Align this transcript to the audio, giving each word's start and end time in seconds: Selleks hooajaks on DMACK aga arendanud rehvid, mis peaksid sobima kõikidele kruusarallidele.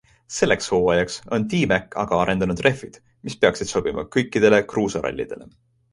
Selleks 0.35 0.69
hooajaks 0.75 1.17
on 1.37 1.45
DMACK 1.51 1.97
aga 2.05 2.19
arendanud 2.23 2.63
rehvid, 2.69 2.97
mis 3.29 3.39
peaksid 3.45 3.73
sobima 3.75 4.07
kõikidele 4.17 4.65
kruusarallidele. 4.73 5.51